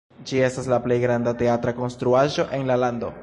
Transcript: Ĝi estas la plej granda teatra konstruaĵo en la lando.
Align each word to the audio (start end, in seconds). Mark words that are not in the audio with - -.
Ĝi 0.29 0.39
estas 0.45 0.69
la 0.71 0.79
plej 0.85 0.97
granda 1.03 1.35
teatra 1.43 1.75
konstruaĵo 1.83 2.49
en 2.59 2.69
la 2.73 2.83
lando. 2.85 3.15